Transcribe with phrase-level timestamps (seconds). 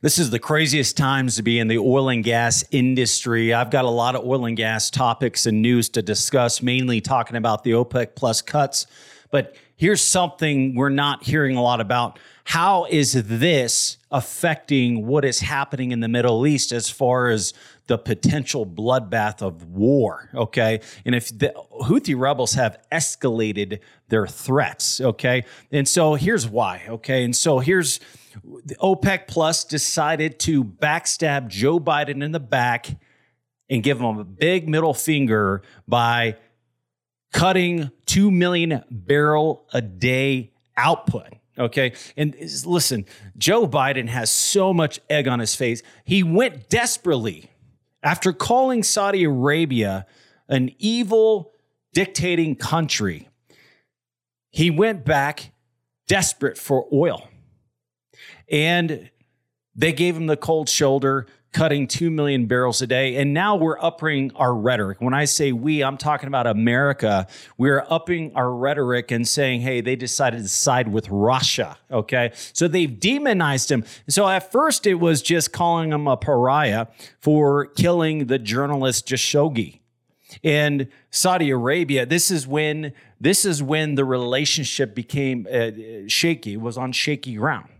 [0.00, 3.54] This is the craziest times to be in the oil and gas industry.
[3.54, 7.36] I've got a lot of oil and gas topics and news to discuss, mainly talking
[7.36, 8.86] about the OPEC plus cuts.
[9.30, 12.18] But here's something we're not hearing a lot about.
[12.44, 17.52] How is this affecting what is happening in the Middle East as far as
[17.86, 20.30] the potential bloodbath of war?
[20.34, 20.80] Okay.
[21.04, 25.44] And if the Houthi rebels have escalated their threats, okay.
[25.70, 27.24] And so here's why, okay.
[27.24, 28.00] And so here's
[28.80, 32.88] OPEC Plus decided to backstab Joe Biden in the back
[33.70, 36.36] and give him a big middle finger by
[37.32, 41.34] cutting 2 million barrel a day output.
[41.58, 41.92] Okay.
[42.16, 43.04] And listen,
[43.36, 45.82] Joe Biden has so much egg on his face.
[46.04, 47.50] He went desperately
[48.02, 50.06] after calling Saudi Arabia
[50.48, 51.52] an evil
[51.92, 53.28] dictating country.
[54.50, 55.52] He went back
[56.06, 57.28] desperate for oil.
[58.50, 59.10] And
[59.74, 63.16] they gave him the cold shoulder, cutting 2 million barrels a day.
[63.16, 65.00] And now we're upping our rhetoric.
[65.00, 67.26] When I say we, I'm talking about America.
[67.56, 71.78] We're upping our rhetoric and saying, hey, they decided to side with Russia.
[71.90, 72.32] Okay.
[72.52, 73.84] So they've demonized him.
[74.08, 76.86] So at first, it was just calling him a pariah
[77.20, 79.80] for killing the journalist Khashoggi.
[80.44, 85.70] And Saudi Arabia, this is when this is when the relationship became uh,
[86.06, 86.52] shaky.
[86.52, 87.70] It was on shaky ground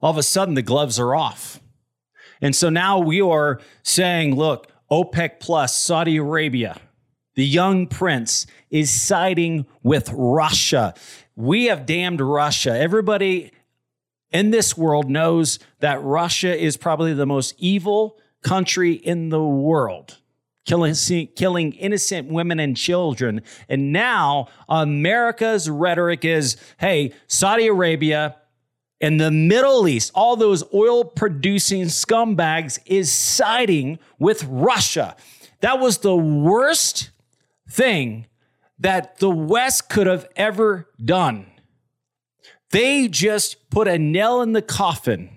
[0.00, 1.60] all of a sudden the gloves are off.
[2.40, 6.80] And so now we are saying, look, OPEC plus Saudi Arabia,
[7.34, 10.94] the young prince is siding with Russia.
[11.34, 12.76] We have damned Russia.
[12.76, 13.52] Everybody
[14.30, 20.18] in this world knows that Russia is probably the most evil country in the world.
[20.64, 20.94] Killing,
[21.36, 23.42] killing innocent women and children.
[23.68, 28.36] And now America's rhetoric is hey, Saudi Arabia,
[29.00, 35.16] and the Middle East, all those oil producing scumbags, is siding with Russia.
[35.60, 37.10] That was the worst
[37.68, 38.26] thing
[38.78, 41.46] that the West could have ever done.
[42.70, 45.30] They just put a nail in the coffin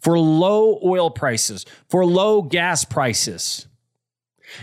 [0.00, 3.66] for low oil prices, for low gas prices.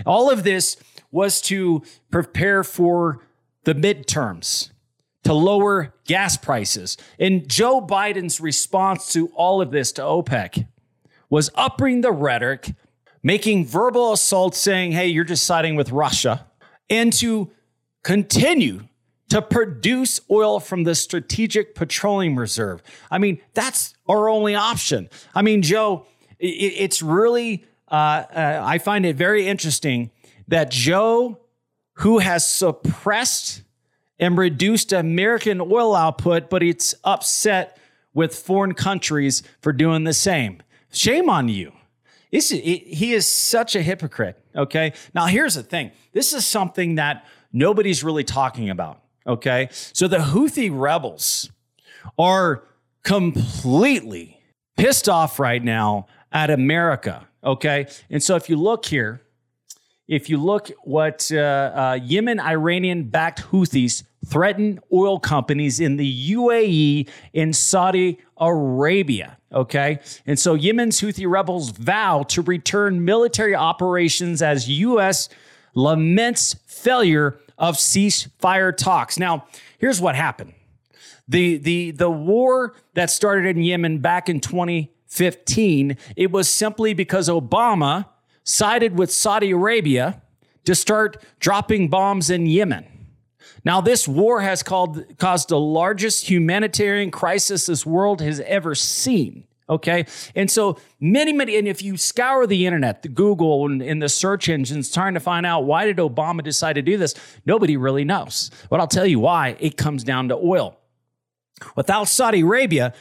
[0.05, 0.77] All of this
[1.11, 3.19] was to prepare for
[3.63, 4.69] the midterms
[5.23, 6.97] to lower gas prices.
[7.19, 10.67] And Joe Biden's response to all of this to OPEC
[11.29, 12.73] was upping the rhetoric,
[13.23, 16.45] making verbal assaults saying, hey, you're just siding with Russia,
[16.89, 17.49] and to
[18.03, 18.81] continue
[19.29, 22.83] to produce oil from the Strategic Petroleum Reserve.
[23.09, 25.09] I mean, that's our only option.
[25.33, 26.05] I mean, Joe,
[26.37, 30.11] it's really, uh, uh, I find it very interesting
[30.49, 31.39] that Joe,
[31.93, 33.62] who has suppressed
[34.19, 37.77] and reduced American oil output, but it's upset
[38.13, 40.61] with foreign countries for doing the same.
[40.91, 41.71] Shame on you.
[42.31, 44.39] he is such a hypocrite.
[44.55, 44.93] Okay.
[45.13, 49.01] Now, here's the thing this is something that nobody's really talking about.
[49.25, 49.69] Okay.
[49.71, 51.49] So the Houthi rebels
[52.17, 52.63] are
[53.03, 54.39] completely
[54.77, 57.27] pissed off right now at America.
[57.43, 57.87] Okay.
[58.09, 59.21] And so if you look here,
[60.13, 66.31] if you look what uh, uh, Yemen Iranian backed Houthis threaten oil companies in the
[66.33, 69.37] UAE in Saudi Arabia.
[69.51, 69.99] Okay.
[70.25, 75.29] And so Yemen's Houthi rebels vow to return military operations as U.S.
[75.73, 79.17] laments failure of ceasefire talks.
[79.17, 79.47] Now,
[79.79, 80.53] here's what happened.
[81.27, 87.29] The, the, the war that started in Yemen back in 2015, it was simply because
[87.29, 88.05] Obama
[88.43, 90.21] sided with Saudi Arabia
[90.65, 92.85] to start dropping bombs in Yemen.
[93.65, 99.45] Now, this war has called, caused the largest humanitarian crisis this world has ever seen.
[99.69, 100.05] Okay.
[100.35, 104.09] And so many, many, and if you scour the internet, the Google and, and the
[104.09, 107.15] search engines trying to find out why did Obama decide to do this,
[107.45, 108.51] nobody really knows.
[108.69, 110.77] But I'll tell you why it comes down to oil.
[111.77, 112.93] Without Saudi Arabia,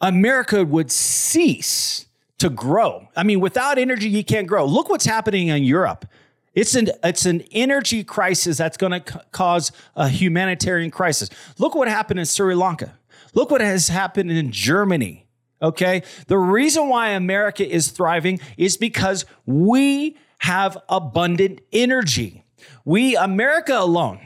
[0.00, 2.06] America would cease
[2.38, 3.08] to grow.
[3.16, 4.66] I mean, without energy, you can't grow.
[4.66, 6.06] Look what's happening in Europe.
[6.54, 11.30] It's an it's an energy crisis that's going to c- cause a humanitarian crisis.
[11.58, 12.96] Look what happened in Sri Lanka.
[13.34, 15.26] Look what has happened in Germany.
[15.60, 16.02] Okay?
[16.28, 22.44] The reason why America is thriving is because we have abundant energy.
[22.84, 24.20] We America alone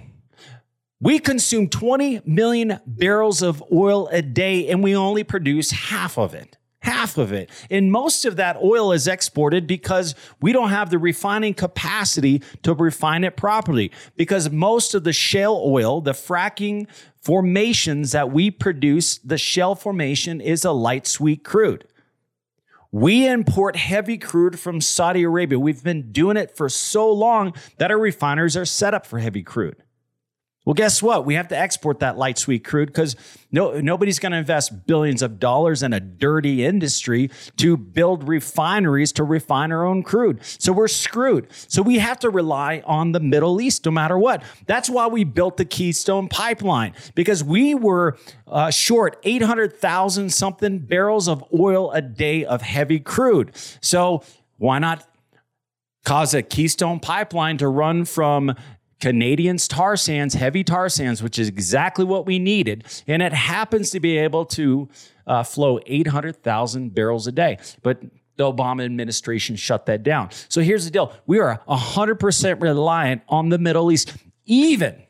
[1.01, 6.35] we consume 20 million barrels of oil a day and we only produce half of
[6.35, 6.58] it
[6.89, 7.51] half of it.
[7.71, 12.75] And most of that oil is exported because we don't have the refining capacity to
[12.75, 13.93] refine it properly.
[14.17, 16.89] Because most of the shale oil, the fracking
[17.21, 21.87] formations that we produce, the shale formation is a light sweet crude.
[22.91, 25.59] We import heavy crude from Saudi Arabia.
[25.59, 29.43] We've been doing it for so long that our refineries are set up for heavy
[29.43, 29.77] crude.
[30.69, 31.25] Well, guess what?
[31.25, 33.17] We have to export that light sweet crude because
[33.51, 39.11] no, nobody's going to invest billions of dollars in a dirty industry to build refineries
[39.13, 40.41] to refine our own crude.
[40.45, 41.47] So we're screwed.
[41.69, 44.43] So we have to rely on the Middle East no matter what.
[44.67, 51.29] That's why we built the Keystone Pipeline because we were uh, short 800,000 something barrels
[51.29, 53.53] of oil a day of heavy crude.
[53.81, 54.23] So
[54.59, 55.09] why not
[56.05, 58.55] cause a Keystone pipeline to run from
[59.01, 62.85] Canadians tar sands, heavy tar sands, which is exactly what we needed.
[63.07, 64.89] And it happens to be able to
[65.27, 67.59] uh, flow 800,000 barrels a day.
[67.83, 68.03] But
[68.37, 70.31] the Obama administration shut that down.
[70.49, 74.15] So here's the deal we are 100% reliant on the Middle East,
[74.47, 75.03] even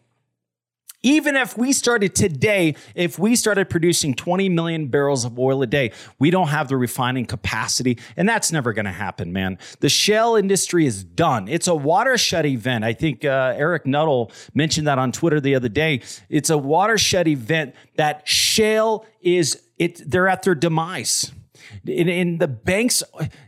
[1.02, 5.66] even if we started today, if we started producing 20 million barrels of oil a
[5.66, 9.58] day, we don't have the refining capacity, and that's never going to happen, man.
[9.80, 11.46] The shale industry is done.
[11.48, 12.84] It's a watershed event.
[12.84, 16.02] I think uh, Eric Nuttall mentioned that on Twitter the other day.
[16.28, 20.02] It's a watershed event that shale is it.
[20.10, 21.32] They're at their demise
[21.86, 23.02] in, in, the banks,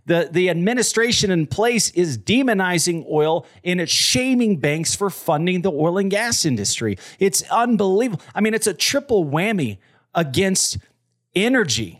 [0.07, 5.73] the, the administration in place is demonizing oil and it's shaming banks for funding the
[5.73, 6.99] oil and gas industry.
[7.19, 8.23] It's unbelievable.
[8.35, 9.79] I mean, it's a triple whammy
[10.15, 10.79] against
[11.35, 11.99] energy.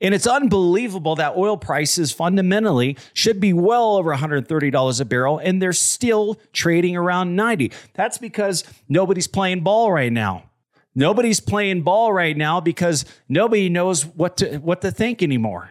[0.00, 5.60] And it's unbelievable that oil prices fundamentally should be well over $130 a barrel and
[5.60, 7.72] they're still trading around 90.
[7.94, 10.50] That's because nobody's playing ball right now.
[10.98, 15.70] Nobody's playing ball right now because nobody knows what to what to think anymore.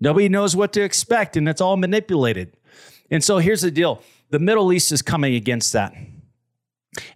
[0.00, 2.56] Nobody knows what to expect, and it's all manipulated.
[3.10, 4.00] And so here's the deal:
[4.30, 5.92] the Middle East is coming against that.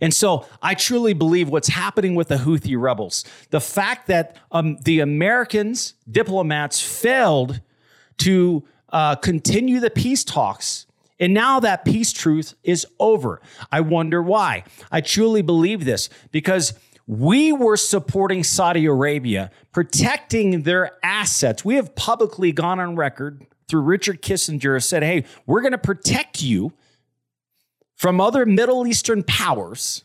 [0.00, 4.76] And so I truly believe what's happening with the Houthi rebels, the fact that um,
[4.84, 7.60] the Americans, diplomats, failed
[8.18, 10.86] to uh, continue the peace talks.
[11.20, 13.40] And now that peace truce is over.
[13.70, 14.64] I wonder why.
[14.90, 16.74] I truly believe this because
[17.06, 21.64] we were supporting Saudi Arabia, protecting their assets.
[21.64, 26.42] We have publicly gone on record through Richard Kissinger said, hey, we're going to protect
[26.42, 26.72] you
[27.94, 30.04] from other Middle Eastern powers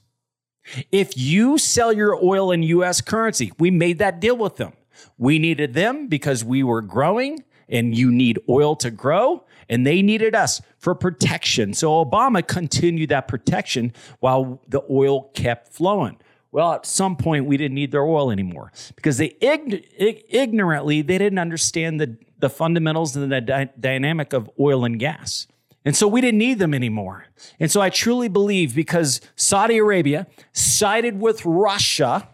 [0.92, 3.52] if you sell your oil in US currency.
[3.57, 4.74] We made that deal with them.
[5.18, 10.02] We needed them because we were growing and you need oil to grow and they
[10.02, 11.74] needed us for protection.
[11.74, 16.18] So Obama continued that protection while the oil kept flowing.
[16.51, 19.84] Well, at some point, we didn't need their oil anymore because they ign-
[20.30, 25.48] ignorantly they didn't understand the, the fundamentals and the dy- dynamic of oil and gas.
[25.86, 27.25] And so we didn't need them anymore.
[27.60, 32.28] And so I truly believe because Saudi Arabia sided with Russia,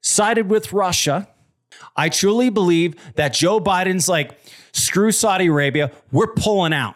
[0.00, 1.28] sided with Russia,
[1.96, 4.38] I truly believe that Joe Biden's like,
[4.72, 6.94] screw Saudi Arabia, we're pulling out.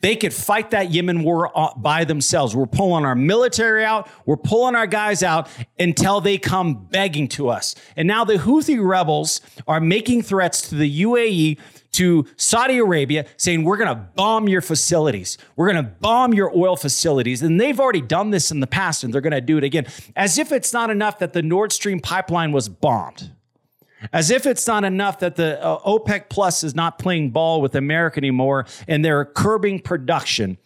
[0.00, 2.56] They could fight that Yemen war uh, by themselves.
[2.56, 4.08] We're pulling our military out.
[4.24, 5.48] We're pulling our guys out
[5.78, 7.74] until they come begging to us.
[7.96, 11.58] And now the Houthi rebels are making threats to the UAE,
[11.92, 15.36] to Saudi Arabia, saying, We're going to bomb your facilities.
[15.56, 17.42] We're going to bomb your oil facilities.
[17.42, 19.86] And they've already done this in the past and they're going to do it again.
[20.16, 23.32] As if it's not enough that the Nord Stream pipeline was bombed.
[24.12, 27.74] As if it's not enough that the uh, OPEC Plus is not playing ball with
[27.74, 30.58] America anymore and they're curbing production.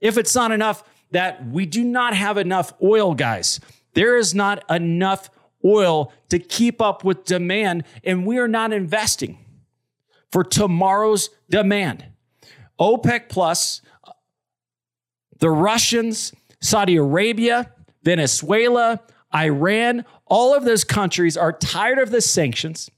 [0.00, 3.60] If it's not enough that we do not have enough oil, guys,
[3.94, 5.30] there is not enough
[5.64, 9.38] oil to keep up with demand, and we are not investing
[10.30, 12.04] for tomorrow's demand.
[12.78, 13.80] OPEC Plus,
[15.38, 17.72] the Russians, Saudi Arabia,
[18.02, 19.00] Venezuela,
[19.34, 22.90] Iran, all of those countries are tired of the sanctions.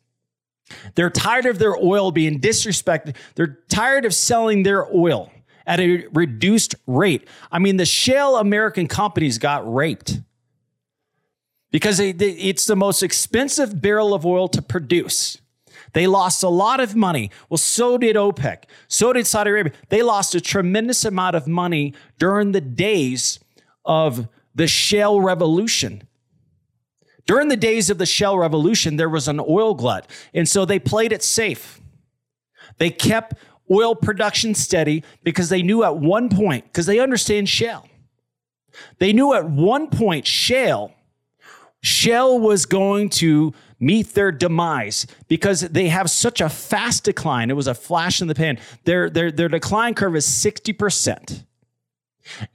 [0.94, 3.16] They're tired of their oil being disrespected.
[3.36, 5.30] They're tired of selling their oil
[5.66, 7.26] at a reduced rate.
[7.50, 10.20] I mean, the shale American companies got raped
[11.70, 15.38] because it's the most expensive barrel of oil to produce.
[15.92, 17.30] They lost a lot of money.
[17.48, 18.64] Well, so did OPEC.
[18.88, 19.72] So did Saudi Arabia.
[19.88, 23.40] They lost a tremendous amount of money during the days
[23.84, 26.02] of the shale revolution.
[27.26, 30.08] During the days of the shale revolution, there was an oil glut.
[30.32, 31.80] And so they played it safe.
[32.78, 33.34] They kept
[33.70, 37.88] oil production steady because they knew at one point, because they understand shale,
[38.98, 40.92] they knew at one point shale,
[41.82, 47.50] shale was going to meet their demise because they have such a fast decline.
[47.50, 48.58] It was a flash in the pan.
[48.84, 51.44] Their, their, their decline curve is 60%.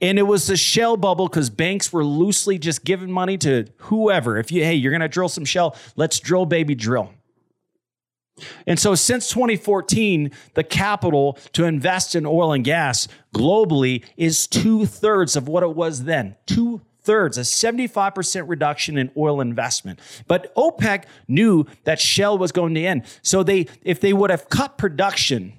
[0.00, 4.38] And it was the shale bubble because banks were loosely just giving money to whoever.
[4.38, 7.12] If you, hey, you're going to drill some shale, let's drill, baby, drill.
[8.66, 14.86] And so since 2014, the capital to invest in oil and gas globally is two
[14.86, 16.36] thirds of what it was then.
[16.46, 19.98] Two thirds, a 75% reduction in oil investment.
[20.26, 23.04] But OPEC knew that shale was going to end.
[23.22, 25.54] So they, if they would have cut production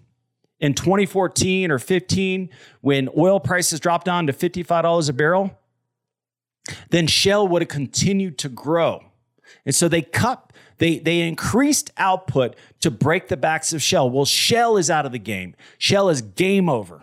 [0.64, 5.60] in 2014 or 15, when oil prices dropped down to $55 a barrel,
[6.90, 9.04] then shale would have continued to grow.
[9.66, 14.10] And so they cut they, they increased output to break the backs of shale.
[14.10, 15.56] Well, shale is out of the game.
[15.78, 17.02] Shale is game over.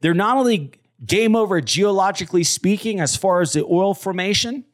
[0.00, 0.72] They're not only
[1.04, 4.64] game over geologically speaking, as far as the oil formation,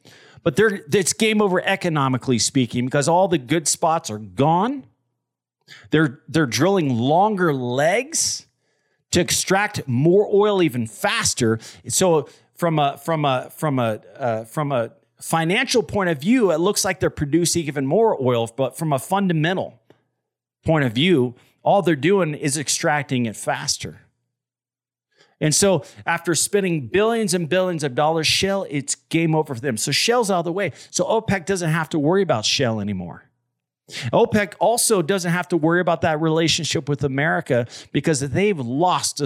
[0.43, 4.85] but they're, it's game over economically speaking because all the good spots are gone.
[5.91, 8.45] They're, they're drilling longer legs
[9.11, 11.59] to extract more oil even faster.
[11.87, 16.59] So from a from a from a uh, from a financial point of view, it
[16.59, 19.79] looks like they're producing even more oil, but from a fundamental
[20.65, 24.01] point of view, all they're doing is extracting it faster.
[25.41, 29.75] And so, after spending billions and billions of dollars, shale, it's game over for them.
[29.75, 30.71] So, Shale's out of the way.
[30.91, 33.24] So, OPEC doesn't have to worry about shale anymore.
[33.89, 39.17] OPEC also doesn't have to worry about that relationship with America because they've lost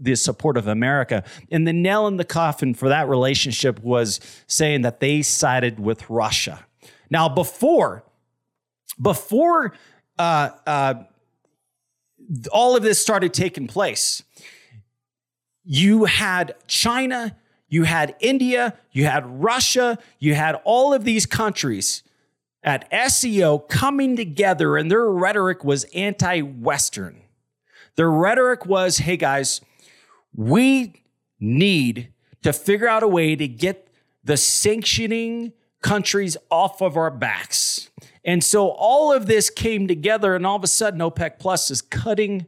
[0.00, 1.22] the support of America.
[1.50, 6.08] And the nail in the coffin for that relationship was saying that they sided with
[6.08, 6.64] Russia.
[7.10, 8.04] Now, before,
[9.00, 9.74] before
[10.18, 10.94] uh, uh,
[12.50, 14.22] all of this started taking place,
[15.62, 17.36] you had China,
[17.68, 22.02] you had India, you had Russia, you had all of these countries
[22.62, 27.22] at SCO coming together, and their rhetoric was anti Western.
[27.96, 29.60] Their rhetoric was hey, guys,
[30.34, 31.02] we
[31.38, 32.12] need
[32.42, 33.88] to figure out a way to get
[34.24, 35.52] the sanctioning
[35.82, 37.90] countries off of our backs.
[38.24, 41.80] And so all of this came together, and all of a sudden, OPEC Plus is
[41.80, 42.46] cutting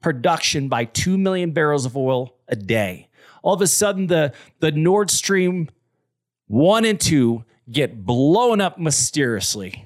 [0.00, 3.08] production by 2 million barrels of oil a day.
[3.42, 5.68] All of a sudden, the, the Nord Stream
[6.46, 9.84] 1 and 2 get blown up mysteriously.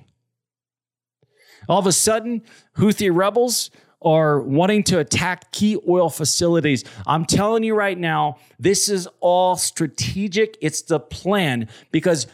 [1.69, 2.43] All of a sudden,
[2.77, 3.71] Houthi rebels
[4.01, 6.85] are wanting to attack key oil facilities.
[7.07, 10.57] I'm telling you right now, this is all strategic.
[10.61, 12.27] It's the plan because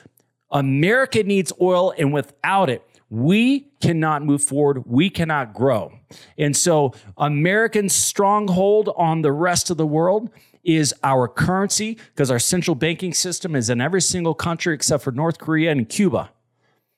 [0.51, 4.85] America needs oil, and without it, we cannot move forward.
[4.87, 5.93] We cannot grow.
[6.39, 10.31] And so, American stronghold on the rest of the world
[10.65, 15.13] is our currency because our central banking system is in every single country except for
[15.13, 16.31] North Korea and Cuba.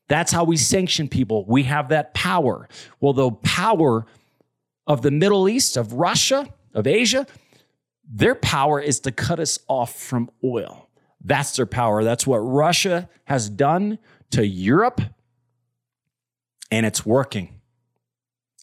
[0.09, 1.45] That's how we sanction people.
[1.47, 2.69] We have that power.
[3.01, 4.07] Well, the power
[4.87, 7.27] of the Middle East, of Russia, of Asia,
[8.09, 10.89] their power is to cut us off from oil.
[11.25, 12.05] That's their power.
[12.05, 13.99] That's what Russia has done
[14.31, 15.01] to Europe,
[16.71, 17.56] and it's working.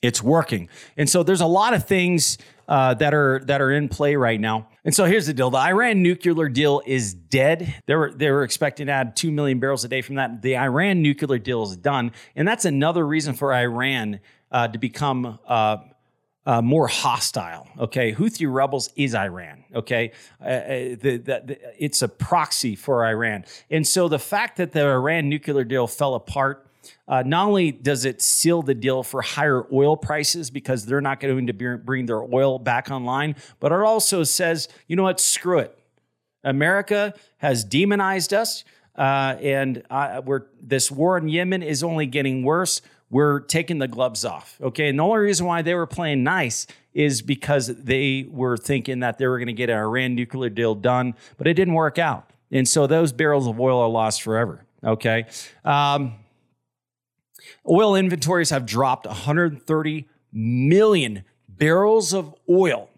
[0.04, 0.68] It's working.
[0.98, 4.40] And so there's a lot of things uh, that are that are in play right
[4.40, 4.68] now.
[4.84, 7.74] And so here's the deal: the Iran nuclear deal is dead.
[7.86, 10.42] They were they were expecting to add two million barrels a day from that.
[10.42, 14.20] The Iran nuclear deal is done, and that's another reason for Iran
[14.52, 15.40] uh, to become.
[15.48, 15.78] Uh,
[16.46, 17.66] uh, more hostile.
[17.80, 19.64] Okay, Houthi rebels is Iran.
[19.74, 24.58] Okay, uh, uh, the, the, the, it's a proxy for Iran, and so the fact
[24.58, 26.68] that the Iran nuclear deal fell apart
[27.08, 31.20] uh, not only does it seal the deal for higher oil prices because they're not
[31.20, 35.60] going to bring their oil back online, but it also says, you know what, screw
[35.60, 35.78] it.
[36.44, 38.64] America has demonized us,
[38.98, 42.82] uh, and uh, we're, this war in Yemen is only getting worse.
[43.10, 44.58] We're taking the gloves off.
[44.62, 44.90] Okay.
[44.90, 49.18] And the only reason why they were playing nice is because they were thinking that
[49.18, 52.30] they were going to get an Iran nuclear deal done, but it didn't work out.
[52.52, 54.66] And so those barrels of oil are lost forever.
[54.84, 55.26] Okay.
[55.64, 56.16] Um,
[57.68, 62.90] Oil inventories have dropped 130 million barrels of oil,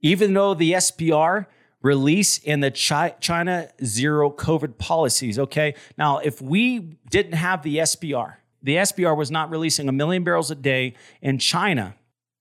[0.00, 1.46] even though the SPR
[1.82, 5.38] release and the China zero COVID policies.
[5.38, 5.74] Okay.
[5.96, 6.80] Now, if we
[7.10, 11.40] didn't have the SPR, the SPR was not releasing a million barrels a day, and
[11.40, 11.94] China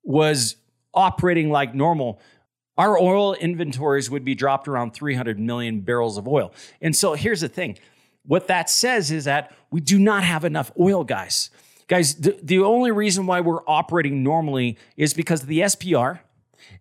[0.03, 0.55] was
[0.93, 2.19] operating like normal.
[2.77, 6.53] Our oil inventories would be dropped around 300 million barrels of oil.
[6.81, 7.77] And so here's the thing
[8.27, 11.50] what that says is that we do not have enough oil, guys.
[11.88, 16.19] Guys, the, the only reason why we're operating normally is because of the SPR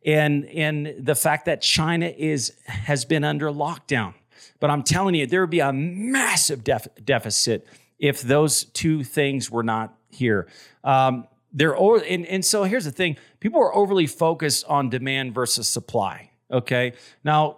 [0.04, 4.14] and, and the fact that China is, has been under lockdown.
[4.58, 7.66] But I'm telling you, there would be a massive def- deficit
[7.98, 10.48] if those two things were not here.
[10.82, 15.34] Um, they're over, and, and so here's the thing people are overly focused on demand
[15.34, 16.30] versus supply.
[16.50, 16.92] Okay.
[17.24, 17.56] Now,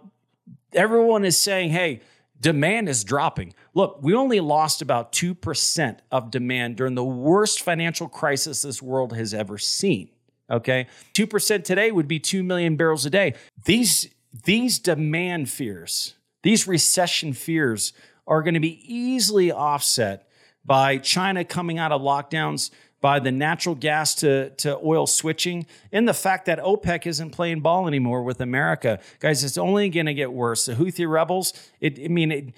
[0.73, 2.00] everyone is saying, hey,
[2.40, 3.54] demand is dropping.
[3.75, 9.14] Look, we only lost about 2% of demand during the worst financial crisis this world
[9.14, 10.11] has ever seen.
[10.50, 10.87] Okay.
[11.14, 13.35] 2% today would be 2 million barrels a day.
[13.64, 14.09] These,
[14.45, 17.92] these demand fears, these recession fears
[18.26, 20.28] are going to be easily offset
[20.64, 26.09] by China coming out of lockdowns, by the natural gas to, to oil switching, and
[26.09, 28.99] the fact that OPEC isn't playing ball anymore with America.
[29.21, 30.67] Guys, it's only going to get worse.
[30.67, 32.55] The Houthi rebels, it, I mean, it,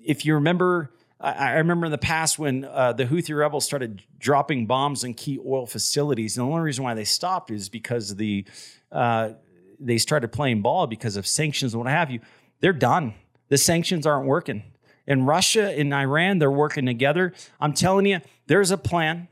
[0.00, 4.66] if you remember, I, remember in the past when uh, the Houthi rebels started dropping
[4.66, 6.36] bombs in key oil facilities.
[6.36, 8.44] And the only reason why they stopped is because the
[8.92, 9.30] uh,
[9.78, 12.20] they started playing ball because of sanctions and what have you.
[12.60, 13.14] They're done.
[13.48, 14.62] The sanctions aren't working.
[15.06, 17.32] In Russia and Iran, they're working together.
[17.60, 19.28] I'm telling you, there's a plan.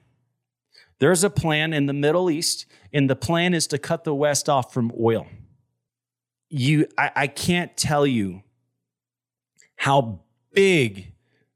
[0.98, 4.48] There's a plan in the Middle East, and the plan is to cut the West
[4.48, 5.26] off from oil.
[6.48, 8.42] You, I, I can't tell you
[9.76, 10.20] how
[10.52, 11.12] big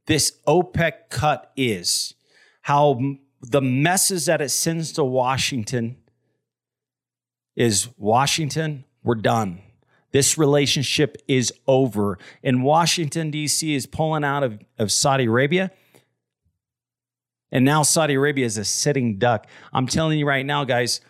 [0.06, 2.14] this OPEC cut is,
[2.62, 3.00] how
[3.40, 5.96] the messes that it sends to Washington
[7.54, 9.60] is Washington, we're done.
[10.12, 12.18] This relationship is over.
[12.42, 13.74] And Washington, D.C.
[13.74, 15.70] is pulling out of, of Saudi Arabia.
[17.50, 19.46] And now Saudi Arabia is a sitting duck.
[19.72, 21.00] I'm telling you right now, guys,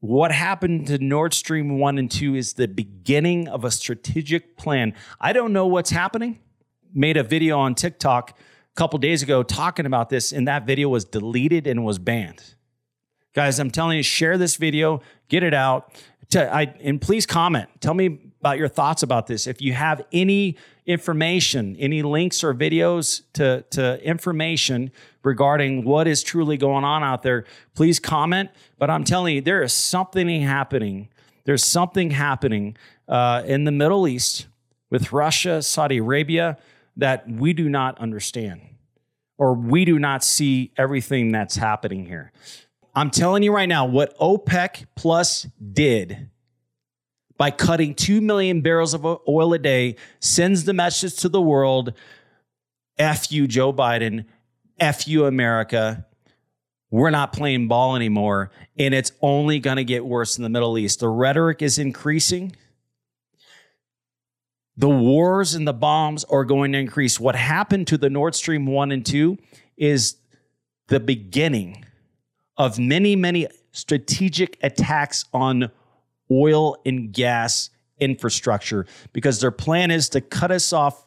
[0.00, 4.94] what happened to Nord Stream 1 and 2 is the beginning of a strategic plan.
[5.20, 6.40] I don't know what's happening.
[6.92, 8.34] Made a video on TikTok a
[8.74, 12.42] couple days ago talking about this, and that video was deleted and was banned.
[13.34, 15.92] Guys, I'm telling you, share this video, get it out.
[16.34, 17.68] I, and please comment.
[17.80, 19.46] Tell me about your thoughts about this.
[19.46, 26.22] If you have any information, any links or videos to, to information regarding what is
[26.22, 28.50] truly going on out there, please comment.
[28.78, 31.08] But I'm telling you, there is something happening.
[31.44, 32.76] There's something happening
[33.08, 34.46] uh, in the Middle East
[34.90, 36.58] with Russia, Saudi Arabia
[36.96, 38.60] that we do not understand
[39.38, 42.30] or we do not see everything that's happening here.
[42.94, 46.28] I'm telling you right now, what OPEC Plus did
[47.38, 51.94] by cutting 2 million barrels of oil a day sends the message to the world
[52.98, 54.26] F you, Joe Biden,
[54.80, 56.06] F you, America.
[56.90, 58.50] We're not playing ball anymore.
[58.78, 61.00] And it's only going to get worse in the Middle East.
[61.00, 62.56] The rhetoric is increasing.
[64.76, 67.20] The wars and the bombs are going to increase.
[67.20, 69.38] What happened to the Nord Stream 1 and 2
[69.76, 70.16] is
[70.88, 71.84] the beginning
[72.56, 75.70] of many, many strategic attacks on
[76.30, 81.06] oil and gas infrastructure because their plan is to cut us off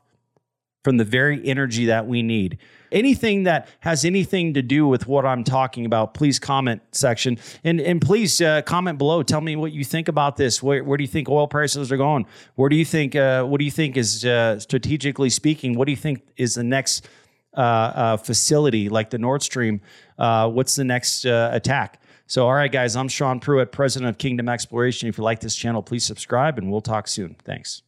[0.83, 2.57] from the very energy that we need.
[2.91, 7.81] Anything that has anything to do with what I'm talking about, please comment section and
[7.81, 9.23] and please uh, comment below.
[9.23, 10.61] Tell me what you think about this.
[10.61, 12.27] Where, where do you think oil prices are going?
[12.55, 13.15] Where do you think?
[13.15, 15.75] Uh, what do you think is uh, strategically speaking?
[15.75, 17.07] What do you think is the next
[17.55, 19.81] uh, uh, facility like the Nord Stream?
[20.17, 21.99] Uh, what's the next attack?
[22.25, 25.09] So, all right, guys, I'm Sean Pruitt, president of Kingdom Exploration.
[25.09, 27.35] If you like this channel, please subscribe and we'll talk soon.
[27.43, 27.83] Thanks.